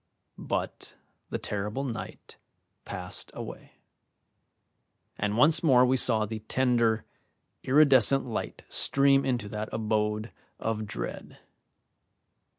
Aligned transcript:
But 0.39 0.95
the 1.29 1.37
terrible 1.37 1.83
night 1.83 2.37
passed 2.85 3.29
away, 3.35 3.73
and 5.15 5.37
once 5.37 5.61
more 5.61 5.85
we 5.85 5.95
saw 5.95 6.25
the 6.25 6.39
tender, 6.39 7.05
iridescent 7.61 8.25
light 8.25 8.63
stream 8.67 9.23
into 9.23 9.47
that 9.49 9.69
abode 9.71 10.31
of 10.59 10.87
dread. 10.87 11.37